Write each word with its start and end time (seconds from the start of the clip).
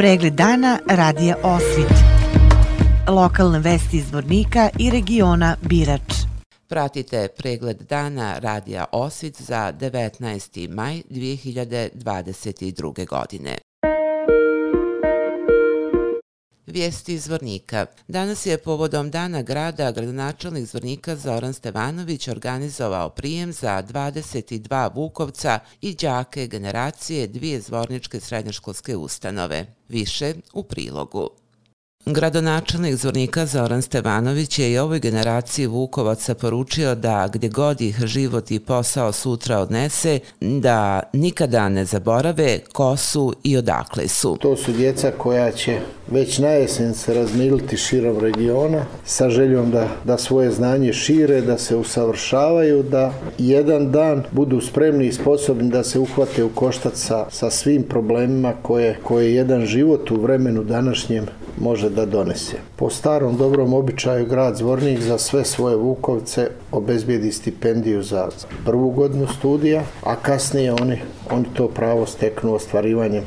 Pregled 0.00 0.32
dana 0.34 0.78
radija 0.86 1.36
Osvit. 1.42 1.92
Lokalne 3.08 3.58
vesti 3.58 3.96
iz 3.96 4.12
Vornika 4.12 4.68
i 4.78 4.90
regiona 4.90 5.56
Birač. 5.62 6.14
Pratite 6.68 7.28
pregled 7.36 7.76
dana 7.88 8.38
radija 8.38 8.84
Osvit 8.92 9.42
za 9.42 9.72
19. 9.80 10.68
maj 10.68 11.02
2022. 11.10 13.06
godine. 13.06 13.58
Vijesti 16.70 17.14
iz 17.14 17.24
Zvornika. 17.24 17.86
Danas 18.08 18.46
je 18.46 18.58
povodom 18.58 19.10
Dana 19.10 19.42
grada 19.42 19.92
gradonačelnik 19.92 20.66
Zvornika 20.66 21.16
Zoran 21.16 21.52
Stevanović 21.52 22.28
organizovao 22.28 23.10
prijem 23.10 23.52
za 23.52 23.82
22 23.82 24.94
Vukovca 24.94 25.58
i 25.80 25.94
džake 25.94 26.46
generacije 26.46 27.26
dvije 27.26 27.60
zvorničke 27.60 28.20
srednjoškolske 28.20 28.96
ustanove. 28.96 29.66
Više 29.88 30.34
u 30.52 30.62
prilogu. 30.62 31.30
Gradonačelnik 32.06 32.94
Zvornika 32.94 33.46
Zoran 33.46 33.82
Stevanović 33.82 34.58
je 34.58 34.72
i 34.72 34.78
ovoj 34.78 35.00
generaciji 35.00 35.66
Vukovaca 35.66 36.34
poručio 36.34 36.94
da 36.94 37.28
gdje 37.32 37.48
god 37.48 37.80
ih 37.80 38.04
život 38.04 38.50
i 38.50 38.60
posao 38.60 39.12
sutra 39.12 39.58
odnese, 39.58 40.18
da 40.40 41.02
nikada 41.12 41.68
ne 41.68 41.84
zaborave 41.84 42.58
ko 42.72 42.96
su 42.96 43.34
i 43.42 43.56
odakle 43.56 44.08
su. 44.08 44.36
To 44.40 44.56
su 44.56 44.72
djeca 44.72 45.10
koja 45.18 45.52
će 45.52 45.78
već 46.10 46.38
na 46.38 46.48
jesen 46.48 46.94
se 46.94 47.14
razmiliti 47.14 47.76
širom 47.76 48.18
regiona 48.18 48.84
sa 49.04 49.30
željom 49.30 49.70
da, 49.70 49.88
da 50.04 50.18
svoje 50.18 50.50
znanje 50.50 50.92
šire, 50.92 51.40
da 51.40 51.58
se 51.58 51.76
usavršavaju, 51.76 52.82
da 52.82 53.12
jedan 53.38 53.92
dan 53.92 54.24
budu 54.30 54.60
spremni 54.60 55.06
i 55.06 55.12
sposobni 55.12 55.70
da 55.70 55.84
se 55.84 55.98
uhvate 55.98 56.44
u 56.44 56.48
koštac 56.48 56.98
sa, 56.98 57.26
sa 57.30 57.50
svim 57.50 57.82
problemima 57.82 58.52
koje, 58.62 58.98
koje 59.04 59.34
jedan 59.34 59.66
život 59.66 60.10
u 60.10 60.20
vremenu 60.20 60.64
današnjem 60.64 61.26
može 61.60 61.90
da 61.90 62.06
donese. 62.06 62.56
Po 62.76 62.90
starom 62.90 63.36
dobrom 63.36 63.74
običaju 63.74 64.26
grad 64.26 64.56
Zvornik 64.56 65.00
za 65.00 65.18
sve 65.18 65.44
svoje 65.44 65.76
Vukovce 65.76 66.50
obezbijedi 66.72 67.32
stipendiju 67.32 68.02
za 68.02 68.28
prvu 68.64 68.90
godinu 68.90 69.26
studija, 69.38 69.82
a 70.02 70.16
kasnije 70.16 70.72
oni, 70.72 70.98
oni 71.30 71.44
to 71.54 71.68
pravo 71.68 72.06
steknu 72.06 72.54
ostvarivanjem 72.54 73.24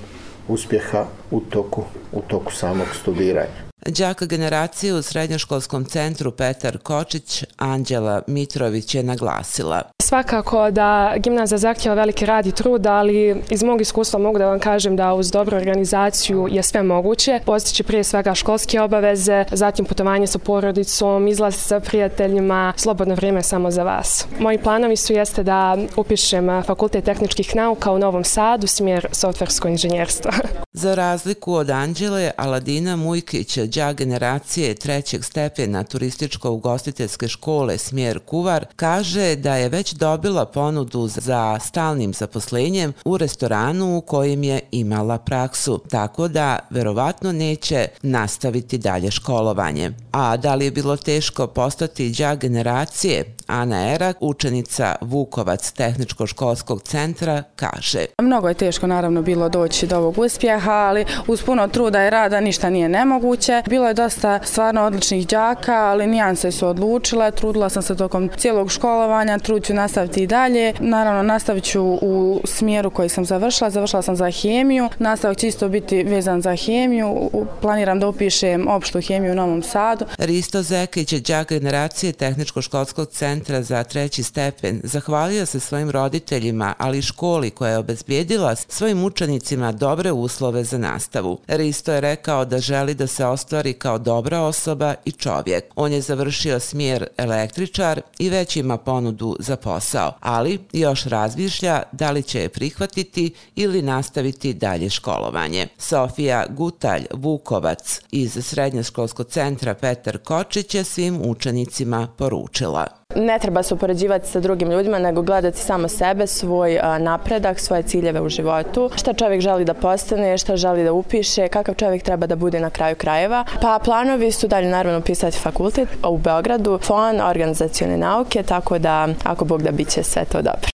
uspjeha 0.48 1.06
u 1.32 1.40
toku, 1.40 1.84
u 2.12 2.22
toku 2.22 2.54
samog 2.54 2.88
studiranja. 3.02 3.73
Đaka 3.86 4.26
generacije 4.26 4.94
u 4.94 5.02
srednjoškolskom 5.02 5.86
centru 5.86 6.32
Petar 6.32 6.78
Kočić, 6.78 7.44
Anđela 7.58 8.22
Mitrović 8.28 8.96
je 8.96 9.04
naglasila. 9.04 9.82
Svakako 10.02 10.72
da 10.72 11.14
gimnazija 11.18 11.58
zahtjeva 11.58 11.96
veliki 11.96 12.26
rad 12.26 12.46
i 12.46 12.52
trud, 12.52 12.88
ali 12.88 13.42
iz 13.50 13.64
mog 13.64 13.82
iskustva 13.82 14.20
mogu 14.20 14.38
da 14.38 14.48
vam 14.48 14.60
kažem 14.60 14.96
da 14.96 15.14
uz 15.14 15.32
dobru 15.32 15.58
organizaciju 15.58 16.48
je 16.52 16.64
sve 16.64 16.84
moguće. 16.84 17.40
Postići 17.46 17.84
prije 17.84 18.04
svega 18.04 18.36
školske 18.36 18.82
obaveze, 18.82 19.46
zatim 19.52 19.86
putovanje 19.86 20.28
sa 20.28 20.40
porodicom, 20.40 21.28
izlaz 21.28 21.56
sa 21.56 21.80
prijateljima, 21.80 22.74
slobodno 22.78 23.16
vrijeme 23.16 23.44
samo 23.44 23.72
za 23.72 23.84
vas. 23.84 24.26
Moji 24.40 24.58
planovi 24.58 24.96
su 24.96 25.14
jeste 25.14 25.44
da 25.44 25.78
upišem 25.96 26.64
Fakultet 26.64 27.06
tehničkih 27.06 27.56
nauka 27.56 27.92
u 27.92 28.00
Novom 28.00 28.24
Sadu, 28.24 28.68
smjer 28.68 29.08
softversko 29.12 29.68
inženjerstvo. 29.68 30.32
Za 30.74 30.96
razliku 30.96 31.54
od 31.54 31.70
Anđele, 31.70 32.32
Aladina 32.38 32.96
Mujkića, 32.96 33.66
đa 33.74 33.94
generacije 33.94 34.76
trećeg 34.76 35.24
stepena 35.24 35.84
turističko-ugostiteljske 35.84 37.28
škole 37.28 37.78
smjer 37.78 38.20
Kuvar, 38.20 38.66
kaže 38.76 39.36
da 39.36 39.56
je 39.56 39.70
već 39.70 39.94
dobila 39.94 40.46
ponudu 40.46 41.08
za 41.08 41.60
stalnim 41.60 42.14
zaposlenjem 42.14 42.94
u 43.06 43.18
restoranu 43.18 43.98
u 43.98 44.02
kojem 44.02 44.44
je 44.44 44.60
imala 44.72 45.18
praksu, 45.18 45.82
tako 45.90 46.28
da 46.28 46.60
verovatno 46.70 47.32
neće 47.32 47.88
nastaviti 48.02 48.78
dalje 48.78 49.12
školovanje. 49.12 49.92
A 50.12 50.38
da 50.38 50.56
li 50.56 50.66
je 50.66 50.72
bilo 50.72 50.98
teško 50.98 51.48
postati 51.48 52.10
đak 52.10 52.40
generacije? 52.40 53.36
Ana 53.48 53.94
Erak, 53.94 54.18
učenica 54.20 54.96
Vukovac 55.02 55.72
tehničko-školskog 55.72 56.82
centra, 56.84 57.44
kaže. 57.56 58.06
Mnogo 58.22 58.48
je 58.48 58.54
teško 58.54 58.88
naravno 58.88 59.22
bilo 59.22 59.50
doći 59.50 59.88
do 59.88 59.98
ovog 59.98 60.18
uspjeha, 60.18 60.72
ali 60.72 61.06
uz 61.28 61.44
puno 61.44 61.68
truda 61.68 62.08
i 62.08 62.10
rada 62.10 62.40
ništa 62.40 62.70
nije 62.70 62.90
nemoguće. 62.90 63.64
Bilo 63.70 63.88
je 63.88 63.94
dosta 63.94 64.40
stvarno 64.44 64.84
odličnih 64.84 65.28
đaka, 65.28 65.76
ali 65.76 66.08
nijanse 66.08 66.52
su 66.52 66.68
odlučile. 66.68 67.32
Trudila 67.32 67.70
sam 67.70 67.82
se 67.82 67.98
tokom 67.98 68.30
cijelog 68.38 68.72
školovanja, 68.72 69.40
trud 69.40 69.66
ću 69.66 69.74
nastaviti 69.74 70.24
i 70.24 70.28
dalje. 70.28 70.74
Naravno, 70.80 71.24
nastavit 71.24 71.64
ću 71.64 71.82
u 71.84 72.42
smjeru 72.46 72.90
koji 72.90 73.10
sam 73.10 73.26
završila. 73.26 73.70
Završila 73.70 74.02
sam 74.02 74.16
za 74.16 74.32
hemiju. 74.32 74.90
Nastavak 75.00 75.38
će 75.38 75.48
isto 75.48 75.70
biti 75.70 76.04
vezan 76.04 76.42
za 76.42 76.56
hemiju. 76.56 77.30
Planiram 77.62 78.00
da 78.00 78.08
upišem 78.08 78.68
opštu 78.68 79.02
hemiju 79.02 79.32
u 79.32 79.36
Novom 79.36 79.64
Sadu. 79.64 80.06
Risto 80.18 80.62
Zekić 80.62 81.14
je 81.14 81.20
đak 81.20 81.50
generacije 81.50 82.14
Tehničko-školskog 82.14 83.10
centra 83.10 83.34
za 83.62 83.84
treći 83.84 84.24
stepen. 84.24 84.82
Zahvalio 84.84 85.46
se 85.46 85.60
svojim 85.60 85.90
roditeljima, 85.90 86.74
ali 86.78 86.98
i 86.98 87.02
školi 87.02 87.50
koja 87.50 87.72
je 87.72 87.78
obezbijedila 87.78 88.56
svojim 88.56 89.04
učenicima 89.04 89.72
dobre 89.72 90.12
uslove 90.12 90.64
za 90.64 90.78
nastavu. 90.78 91.40
Risto 91.48 91.94
je 91.94 92.02
rekao 92.02 92.46
da 92.46 92.60
želi 92.60 92.94
da 92.94 93.08
se 93.08 93.26
ostvari 93.26 93.74
kao 93.74 93.98
dobra 93.98 94.42
osoba 94.42 94.96
i 95.06 95.12
čovjek. 95.12 95.64
On 95.76 95.92
je 95.92 96.02
završio 96.02 96.60
smjer 96.60 97.08
električar 97.18 98.02
i 98.20 98.30
već 98.30 98.56
ima 98.56 98.78
ponudu 98.78 99.36
za 99.40 99.56
posao, 99.56 100.14
ali 100.20 100.60
još 100.74 101.04
razmišlja 101.04 101.84
da 101.92 102.12
li 102.12 102.24
će 102.24 102.42
je 102.42 102.50
prihvatiti 102.50 103.34
ili 103.56 103.82
nastaviti 103.82 104.54
dalje 104.54 104.90
školovanje. 104.90 105.68
Sofija 105.78 106.46
Gutalj 106.50 107.06
Vukovac 107.14 108.02
iz 108.12 108.38
Srednjoškolskog 108.42 109.28
centra 109.28 109.74
Petar 109.74 110.18
Kočić 110.18 110.76
je 110.76 110.84
svim 110.84 111.22
učenicima 111.22 112.08
poručila. 112.18 113.03
Ne 113.16 113.40
treba 113.40 113.64
se 113.64 113.74
upoređivati 113.74 114.28
sa 114.28 114.40
drugim 114.40 114.72
ljudima, 114.72 115.00
nego 115.00 115.22
gledati 115.22 115.58
samo 115.58 115.88
sebe, 115.88 116.28
svoj 116.28 116.80
napredak, 117.00 117.60
svoje 117.60 117.84
ciljeve 117.84 118.22
u 118.22 118.30
životu. 118.30 118.90
Šta 118.96 119.14
čovjek 119.14 119.42
želi 119.42 119.66
da 119.66 119.74
postane, 119.74 120.38
šta 120.38 120.58
želi 120.58 120.84
da 120.84 120.94
upiše, 120.94 121.48
kakav 121.48 121.76
čovjek 121.76 122.04
treba 122.04 122.28
da 122.28 122.36
bude 122.36 122.60
na 122.60 122.70
kraju 122.70 122.96
krajeva. 122.96 123.46
Pa 123.62 123.80
planovi 123.86 124.32
su 124.32 124.48
dalje 124.48 124.70
naravno 124.70 125.02
pisati 125.02 125.38
fakultet 125.38 125.90
u 126.08 126.18
Beogradu, 126.18 126.80
FON, 126.82 127.22
organizacijone 127.22 127.98
nauke, 127.98 128.44
tako 128.44 128.80
da 128.80 129.08
ako 129.24 129.46
Bog 129.46 129.64
da 129.64 129.72
bit 129.72 129.90
će 129.90 130.04
sve 130.04 130.26
to 130.26 130.42
dobro. 130.42 130.73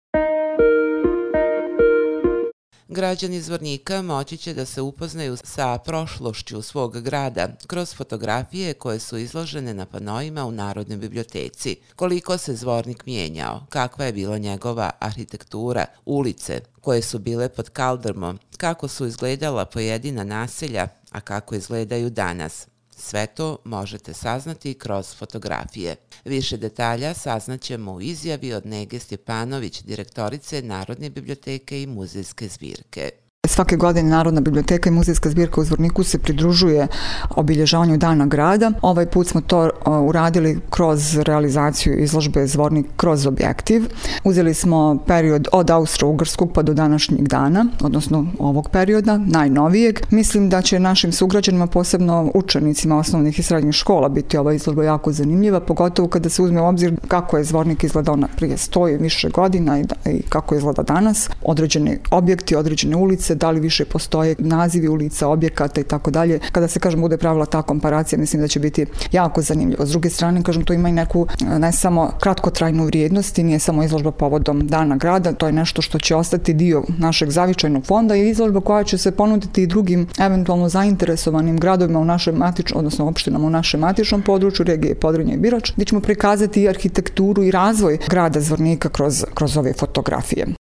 Građani 2.91 3.41
Zvornika 3.41 4.01
moći 4.01 4.37
će 4.37 4.53
da 4.53 4.65
se 4.65 4.81
upoznaju 4.81 5.37
sa 5.43 5.77
prošlošću 5.77 6.61
svog 6.61 7.01
grada 7.01 7.47
kroz 7.67 7.93
fotografije 7.93 8.73
koje 8.73 8.99
su 8.99 9.17
izložene 9.17 9.73
na 9.73 9.85
panojima 9.85 10.45
u 10.45 10.51
Narodnoj 10.51 10.97
biblioteci. 10.97 11.75
Koliko 11.95 12.37
se 12.37 12.55
Zvornik 12.55 13.05
mijenjao, 13.05 13.65
kakva 13.69 14.05
je 14.05 14.13
bila 14.13 14.37
njegova 14.37 14.89
arhitektura, 14.99 15.85
ulice 16.05 16.61
koje 16.81 17.01
su 17.01 17.19
bile 17.19 17.49
pod 17.49 17.69
kaldrmom, 17.69 18.39
kako 18.57 18.87
su 18.87 19.05
izgledala 19.05 19.65
pojedina 19.65 20.23
naselja, 20.23 20.87
a 21.11 21.21
kako 21.21 21.55
izgledaju 21.55 22.09
danas. 22.09 22.67
Sve 22.99 23.27
to 23.27 23.57
možete 23.65 24.13
saznati 24.13 24.73
kroz 24.73 25.15
fotografije. 25.15 25.95
Više 26.25 26.57
detalja 26.57 27.13
saznaćemo 27.13 27.93
u 27.93 28.01
izjavi 28.01 28.53
od 28.53 28.65
Nege 28.65 28.99
Stjepanović, 28.99 29.81
direktorice 29.81 30.61
Narodne 30.61 31.09
biblioteke 31.09 31.83
i 31.83 31.87
muzejske 31.87 32.47
zbirke. 32.47 33.11
Svake 33.47 33.75
godine 33.75 34.09
Narodna 34.09 34.41
biblioteka 34.41 34.89
i 34.89 34.93
muzejska 34.93 35.29
zbirka 35.29 35.61
u 35.61 35.63
Zvorniku 35.63 36.03
se 36.03 36.17
pridružuje 36.19 36.87
obilježavanju 37.29 37.97
dana 37.97 38.25
grada. 38.25 38.71
Ovaj 38.81 39.05
put 39.05 39.27
smo 39.27 39.41
to 39.41 39.65
e, 39.65 39.69
uradili 39.89 40.59
kroz 40.69 41.17
realizaciju 41.17 41.99
izložbe 41.99 42.47
Zvornik 42.47 42.85
kroz 42.97 43.25
objektiv. 43.25 43.83
Uzeli 44.23 44.53
smo 44.53 44.97
period 45.07 45.47
od 45.51 45.69
Austro-Ugrskog 45.69 46.53
pa 46.53 46.61
do 46.61 46.73
današnjeg 46.73 47.27
dana, 47.27 47.65
odnosno 47.81 48.27
ovog 48.39 48.69
perioda, 48.69 49.17
najnovijeg. 49.17 49.99
Mislim 50.09 50.49
da 50.49 50.61
će 50.61 50.79
našim 50.79 51.11
sugrađanima, 51.11 51.67
posebno 51.67 52.31
učenicima 52.33 52.97
osnovnih 52.97 53.39
i 53.39 53.43
srednjih 53.43 53.75
škola, 53.75 54.09
biti 54.09 54.37
ova 54.37 54.53
izložba 54.53 54.83
jako 54.83 55.11
zanimljiva, 55.11 55.59
pogotovo 55.59 56.07
kada 56.07 56.29
se 56.29 56.41
uzme 56.41 56.61
u 56.61 56.65
obzir 56.65 56.95
kako 57.07 57.37
je 57.37 57.43
Zvornik 57.43 57.83
izgledao 57.83 58.17
prije 58.35 58.57
stoje 58.57 58.97
više 58.97 59.29
godina 59.29 59.79
i 59.79 60.21
kako 60.29 60.55
izgleda 60.55 60.83
danas. 60.83 61.29
Određeni 61.41 61.97
objekti, 62.11 62.55
određene 62.55 62.95
ulice, 62.95 63.28
da 63.35 63.51
li 63.51 63.59
više 63.59 63.85
postoje 63.85 64.35
nazivi 64.39 64.87
ulica, 64.87 65.27
objekata 65.27 65.81
i 65.81 65.83
tako 65.83 66.11
dalje. 66.11 66.39
Kada 66.51 66.67
se, 66.67 66.79
kažem, 66.79 67.01
bude 67.01 67.17
pravila 67.17 67.45
ta 67.45 67.61
komparacija, 67.61 68.19
mislim 68.19 68.41
da 68.41 68.47
će 68.47 68.59
biti 68.59 68.85
jako 69.11 69.41
zanimljivo. 69.41 69.85
S 69.85 69.89
druge 69.89 70.09
strane, 70.09 70.43
kažem, 70.43 70.63
to 70.63 70.73
ima 70.73 70.89
i 70.89 70.91
neku 70.91 71.27
ne 71.59 71.71
samo 71.71 72.11
kratkotrajnu 72.19 72.85
vrijednost 72.85 73.37
i 73.37 73.43
nije 73.43 73.59
samo 73.59 73.83
izložba 73.83 74.11
povodom 74.11 74.67
dana 74.67 74.95
grada, 74.95 75.33
to 75.33 75.45
je 75.45 75.51
nešto 75.51 75.81
što 75.81 75.99
će 75.99 76.15
ostati 76.15 76.53
dio 76.53 76.83
našeg 76.97 77.29
zavičajnog 77.29 77.85
fonda 77.85 78.15
i 78.15 78.29
izložba 78.29 78.61
koja 78.61 78.83
će 78.83 78.97
se 78.97 79.11
ponuditi 79.11 79.63
i 79.63 79.67
drugim 79.67 80.07
eventualno 80.19 80.69
zainteresovanim 80.69 81.57
gradovima 81.57 81.99
u 81.99 82.05
našem 82.05 82.35
matičnom, 82.35 82.79
odnosno 82.79 83.07
opštinama 83.07 83.47
u 83.47 83.49
našem 83.49 83.79
matičnom 83.79 84.21
području, 84.21 84.65
regije 84.65 84.95
Podrinje 84.95 85.33
i 85.33 85.37
Birač, 85.37 85.71
gdje 85.73 85.85
ćemo 85.85 86.01
prikazati 86.01 86.61
i 86.61 86.69
arhitekturu 86.69 87.43
i 87.43 87.51
razvoj 87.51 87.97
grada 88.09 88.41
Zvornika 88.41 88.89
kroz, 88.89 89.25
kroz 89.33 89.57
ove 89.57 89.73
fotografije. 89.73 90.58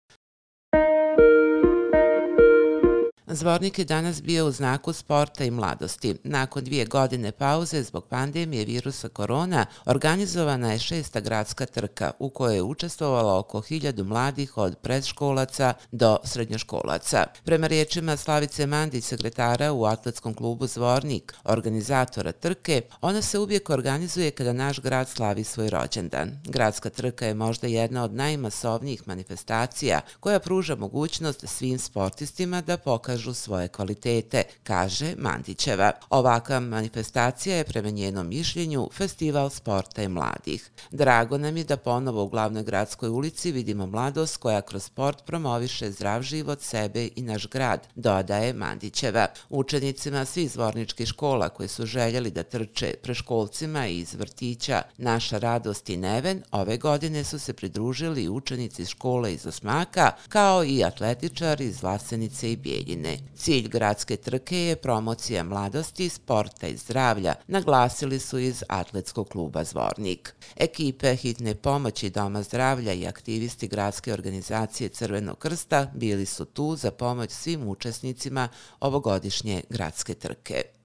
Zvornik 3.35 3.79
je 3.79 3.85
danas 3.85 4.23
bio 4.23 4.47
u 4.47 4.51
znaku 4.51 4.93
sporta 4.93 5.45
i 5.45 5.51
mladosti. 5.51 6.17
Nakon 6.25 6.65
dvije 6.65 6.85
godine 6.85 7.33
pauze 7.33 7.83
zbog 7.83 8.07
pandemije 8.09 8.65
virusa 8.65 9.09
korona, 9.09 9.67
organizovana 9.87 10.73
je 10.73 10.79
šesta 10.79 11.21
gradska 11.21 11.67
trka 11.67 12.11
u 12.19 12.31
kojoj 12.31 12.55
je 12.55 12.63
učestvovalo 12.63 13.39
oko 13.39 13.61
hiljadu 13.61 14.05
mladih 14.05 14.59
od 14.59 14.79
predškolaca 14.79 15.75
do 15.93 16.19
srednjoškolaca. 16.25 17.27
Prema 17.45 17.67
riječima 17.67 18.17
Slavice 18.17 18.67
Mandić, 18.67 19.05
sekretara 19.05 19.73
u 19.73 19.85
atletskom 19.85 20.35
klubu 20.35 20.67
Zvornik, 20.67 21.35
organizatora 21.45 22.33
trke, 22.33 22.83
ona 23.01 23.23
se 23.23 23.39
uvijek 23.39 23.71
organizuje 23.71 24.31
kada 24.31 24.53
naš 24.53 24.81
grad 24.81 25.09
slavi 25.09 25.45
svoj 25.45 25.71
rođendan. 25.71 26.41
Gradska 26.45 26.91
trka 26.91 27.27
je 27.27 27.35
možda 27.35 27.67
jedna 27.67 28.05
od 28.05 28.15
najmasovnijih 28.15 29.09
manifestacija 29.09 30.01
koja 30.21 30.41
pruža 30.41 30.77
mogućnost 30.77 31.45
svim 31.49 31.79
sportistima 31.79 32.61
da 32.61 32.77
pokažu 32.77 33.22
svoje 33.35 33.69
kvalitete, 33.69 34.43
kaže 34.63 35.15
Mandićeva. 35.19 35.93
Ovakva 36.11 36.61
manifestacija 36.61 37.57
je 37.57 37.65
prema 37.65 37.91
njenom 37.91 38.29
mišljenju 38.29 38.89
Festival 38.93 39.51
sporta 39.51 40.03
i 40.03 40.09
mladih. 40.09 40.71
Drago 40.91 41.39
nam 41.39 41.57
je 41.57 41.65
da 41.65 41.77
ponovo 41.77 42.25
u 42.25 42.29
glavnoj 42.29 42.63
gradskoj 42.63 43.09
ulici 43.09 43.53
vidimo 43.53 43.87
mladost 43.87 44.37
koja 44.37 44.61
kroz 44.61 44.85
sport 44.85 45.25
promoviše 45.25 45.91
zdrav 45.91 46.23
život 46.23 46.61
sebe 46.61 47.09
i 47.17 47.23
naš 47.23 47.49
grad, 47.49 47.87
dodaje 47.95 48.53
Mandićeva. 48.53 49.27
Učenicima 49.51 50.25
svih 50.25 50.51
zvorničkih 50.51 51.09
škola 51.09 51.49
koji 51.49 51.69
su 51.69 51.87
željeli 51.87 52.31
da 52.31 52.43
trče 52.43 52.95
preškolcima 53.03 53.87
iz 53.87 54.15
vrtića 54.15 54.83
Naša 54.99 55.39
radost 55.39 55.91
i 55.91 55.97
Neven, 55.97 56.43
ove 56.51 56.77
godine 56.77 57.25
su 57.25 57.39
se 57.39 57.53
pridružili 57.53 58.29
učenici 58.29 58.87
škole 58.87 59.35
iz 59.35 59.47
Osmaka, 59.47 60.11
kao 60.29 60.65
i 60.65 60.85
atletičari 60.85 61.65
iz 61.65 61.83
Vlasenice 61.83 62.53
i 62.53 62.57
Bijeljine. 62.57 63.12
Cilj 63.37 63.69
gradske 63.69 64.17
trke 64.17 64.59
je 64.59 64.77
promocija 64.77 65.45
mladosti, 65.45 66.09
sporta 66.09 66.67
i 66.67 66.77
zdravlja, 66.77 67.35
naglasili 67.47 68.19
su 68.21 68.39
iz 68.39 68.63
Atletskog 68.69 69.29
kluba 69.29 69.65
Zvornik. 69.65 70.35
Ekipe 70.57 71.17
hitne 71.17 71.55
pomoći 71.55 72.11
Doma 72.11 72.43
zdravlja 72.43 72.93
i 72.93 73.07
aktivisti 73.07 73.69
gradske 73.69 74.13
organizacije 74.13 74.89
Crvenog 74.89 75.39
krsta 75.39 75.91
bili 75.95 76.27
su 76.27 76.45
tu 76.45 76.77
za 76.77 76.91
pomoć 76.91 77.31
svim 77.31 77.69
učesnicima 77.69 78.49
ovogodišnje 78.81 79.63
gradske 79.71 80.15
trke. 80.15 80.82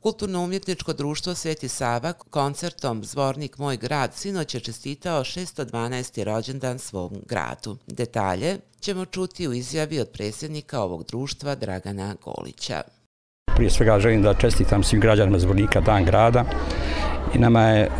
Kulturno-umjetničko 0.00 0.92
društvo 0.92 1.34
Sveti 1.34 1.68
Sava 1.68 2.12
koncertom 2.12 3.04
Zvornik 3.04 3.58
Moj 3.58 3.76
grad 3.76 4.14
sinoć 4.14 4.54
je 4.54 4.60
čestitao 4.60 5.24
612. 5.24 6.24
rođendan 6.24 6.78
svom 6.78 7.12
gradu. 7.28 7.76
Detalje 7.86 8.58
ćemo 8.80 9.04
čuti 9.04 9.48
u 9.48 9.52
izjavi 9.52 10.00
od 10.00 10.08
predsjednika 10.08 10.80
ovog 10.80 11.04
društva 11.08 11.54
Dragana 11.54 12.14
Golića. 12.24 12.82
Prije 13.56 13.70
svega 13.70 13.98
želim 13.98 14.22
da 14.22 14.34
čestitam 14.34 14.82
svim 14.82 15.00
građanima 15.00 15.38
Zvornika 15.38 15.80
Dan 15.80 16.04
grada 16.04 16.44
i 17.34 17.38
nama 17.38 17.62
je 17.62 17.90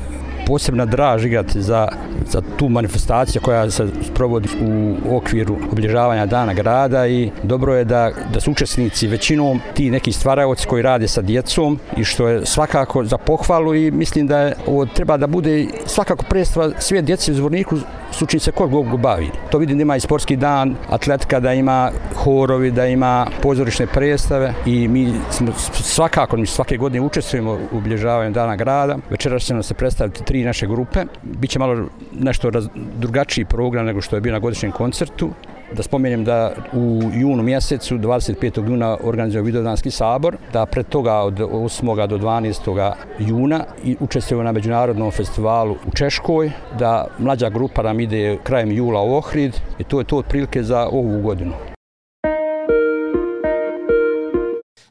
posebna 0.51 0.85
draž 0.85 1.25
igrati 1.25 1.63
za, 1.63 1.89
za 2.31 2.43
tu 2.57 2.69
manifestaciju 2.69 3.43
koja 3.43 3.71
se 3.71 3.87
provodi 4.15 4.49
u 4.63 5.17
okviru 5.17 5.57
obilježavanja 5.73 6.27
dana 6.27 6.55
grada 6.55 7.07
i 7.07 7.31
dobro 7.43 7.75
je 7.75 7.85
da, 7.85 8.11
da 8.33 8.41
su 8.41 8.51
učesnici 8.51 9.07
većinom 9.07 9.61
ti 9.75 9.91
neki 9.91 10.13
stvarajovci 10.13 10.67
koji 10.67 10.83
rade 10.83 11.09
sa 11.09 11.23
djecom 11.23 11.79
i 11.97 12.05
što 12.05 12.29
je 12.29 12.47
svakako 12.47 13.05
za 13.05 13.19
pohvalu 13.19 13.75
i 13.75 13.91
mislim 13.91 14.27
da 14.27 14.39
je 14.39 14.55
ovo 14.67 14.87
treba 14.87 15.17
da 15.17 15.27
bude 15.27 15.67
svakako 15.87 16.25
predstava 16.25 16.71
sve 16.79 17.03
djece 17.03 17.33
u 17.33 17.35
zvorniku 17.35 17.77
sluči 18.13 18.39
se 18.39 18.53
kog 18.53 18.71
go 18.71 18.97
bavi. 18.97 19.31
To 19.51 19.59
vidim 19.59 19.79
da 19.79 19.83
ima 19.83 19.97
i 19.97 20.01
sportski 20.01 20.37
dan, 20.37 20.77
atletika 20.89 21.41
da 21.41 21.53
ima 21.53 21.91
horovi, 22.17 22.71
da 22.71 22.87
ima 22.87 23.27
pozorišne 23.43 23.87
predstave 23.87 24.55
i 24.67 24.89
mi 24.89 25.13
smo 25.31 25.53
svakako, 25.73 26.37
mi 26.37 26.47
svake 26.47 26.77
godine 26.77 27.07
učestvujemo 27.07 27.59
u 27.73 27.79
obilježavanju 27.79 28.31
dana 28.31 28.57
grada. 28.57 28.99
Večeras 29.11 29.43
će 29.43 29.55
nam 29.55 29.63
se 29.63 29.75
predstaviti 29.75 30.25
tri 30.25 30.45
naše 30.45 30.67
grupe. 30.67 31.05
Biće 31.23 31.59
malo 31.59 31.89
nešto 32.13 32.51
raz, 32.51 32.69
drugačiji 32.75 33.45
program 33.45 33.87
nego 33.87 34.01
što 34.01 34.17
je 34.17 34.21
bio 34.21 34.33
na 34.33 34.39
godišnjem 34.39 34.73
koncertu. 34.73 35.31
Da 35.77 35.83
spomenem 35.83 36.25
da 36.25 36.53
u 36.73 37.01
junu 37.15 37.43
mjesecu, 37.43 37.99
25. 37.99 38.69
juna, 38.69 38.97
organizuje 39.05 39.43
Vidodanski 39.43 39.91
sabor, 39.91 40.37
da 40.53 40.67
pred 40.67 40.89
toga 40.89 41.15
od 41.15 41.39
8. 41.39 42.07
do 42.07 42.19
12. 42.19 42.93
juna 43.19 43.65
i 43.85 43.97
učestvuje 44.01 44.45
na 44.45 44.53
Međunarodnom 44.53 45.11
festivalu 45.11 45.77
u 45.87 45.91
Češkoj, 45.95 46.51
da 46.79 47.07
mlađa 47.19 47.49
grupa 47.49 47.83
nam 47.83 48.01
ide 48.01 48.39
krajem 48.43 48.73
jula 48.73 49.03
u 49.03 49.15
Ohrid 49.15 49.57
i 49.79 49.85
to 49.85 49.99
je 49.99 50.05
to 50.05 50.17
otprilike 50.17 50.63
za 50.63 50.89
ovu 50.93 51.23
godinu. 51.23 51.53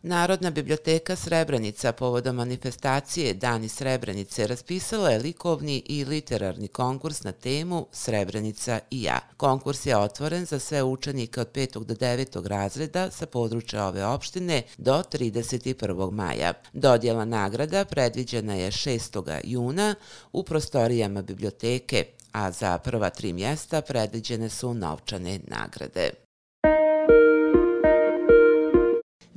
Narodna 0.10 0.50
biblioteka 0.52 1.16
Srebrenica 1.16 1.92
povodom 1.92 2.36
manifestacije 2.36 3.34
Dani 3.34 3.70
Srebrenice 3.70 4.48
raspisala 4.48 5.10
je 5.10 5.20
likovni 5.20 5.84
i 5.86 6.06
literarni 6.06 6.68
konkurs 6.68 7.24
na 7.24 7.32
temu 7.32 7.88
Srebrenica 7.92 8.80
i 8.92 9.04
ja. 9.04 9.20
Konkurs 9.38 9.86
je 9.86 9.98
otvoren 9.98 10.46
za 10.46 10.60
sve 10.60 10.84
učenike 10.84 11.42
od 11.42 11.52
5. 11.52 11.84
do 11.84 11.94
9. 11.94 12.48
razreda 12.48 13.12
sa 13.12 13.26
područja 13.26 13.86
ove 13.86 14.06
opštine 14.06 14.64
do 14.78 15.04
31. 15.12 16.12
maja. 16.12 16.54
Dodjela 16.74 17.26
nagrada 17.26 17.86
predviđena 17.86 18.56
je 18.56 18.72
6. 18.72 19.40
juna 19.44 19.96
u 20.32 20.44
prostorijama 20.44 21.22
biblioteke, 21.22 22.06
a 22.32 22.52
za 22.52 22.78
prva 22.78 23.10
tri 23.10 23.34
mjesta 23.34 23.82
predviđene 23.82 24.50
su 24.50 24.74
novčane 24.74 25.40
nagrade. 25.48 26.29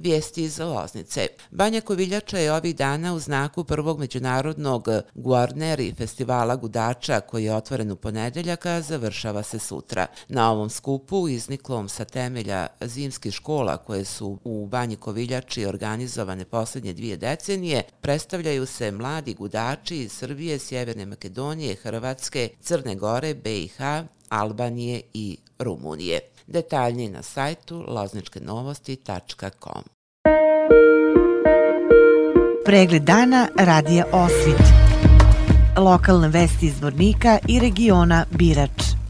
Vijesti 0.03 0.43
iz 0.43 0.59
Loznice. 0.59 1.27
Banja 1.51 1.81
Koviljača 1.81 2.39
je 2.39 2.53
ovih 2.53 2.77
dana 2.77 3.15
u 3.15 3.19
znaku 3.19 3.65
prvog 3.65 3.99
međunarodnog 3.99 4.89
Guarneri 5.15 5.95
festivala 5.95 6.57
gudača 6.57 7.21
koji 7.21 7.45
je 7.45 7.55
otvoren 7.55 7.91
u 7.91 7.97
ponedeljaka, 7.97 8.81
završava 8.81 9.43
se 9.43 9.59
sutra. 9.59 10.07
Na 10.29 10.51
ovom 10.53 10.71
skupu, 10.71 11.29
izniklom 11.29 11.89
sa 11.89 12.05
temelja 12.05 12.67
zimskih 12.81 13.33
škola 13.33 13.77
koje 13.77 14.05
su 14.05 14.39
u 14.45 14.67
Banji 14.67 14.97
Koviljači 14.97 15.67
organizovane 15.67 16.45
posljednje 16.45 16.93
dvije 16.93 17.17
decenije, 17.17 17.83
predstavljaju 18.01 18.67
se 18.67 18.91
mladi 18.91 19.35
gudači 19.35 19.97
iz 19.97 20.13
Srbije, 20.13 20.59
Sjeverne 20.59 21.07
Makedonije, 21.07 21.75
Hrvatske, 21.75 22.49
Crne 22.61 22.95
Gore, 22.95 23.35
BiH, 23.35 23.79
Albanije 24.33 25.01
i 25.15 25.37
Rumunije. 25.59 26.21
Detaljnije 26.47 27.11
na 27.11 27.23
sajtu 27.23 27.85
lozničkenovosti.com. 27.89 29.83
Pregled 32.65 33.03
dana 33.03 33.49
radija 33.59 34.05
Osvit. 34.13 34.67
Lokalne 35.77 36.29
vesti 36.29 36.67
iz 36.67 36.81
Vornika 36.83 37.39
i 37.49 37.61
regiona 37.61 38.25
Birač. 38.31 39.02